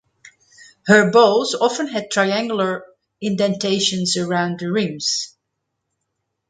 Her 0.87 1.11
bowls 1.11 1.53
often 1.53 1.87
had 1.89 2.09
triangular 2.09 2.85
indentations 3.21 4.17
around 4.17 4.59
the 4.59 4.71
rims. 4.71 5.37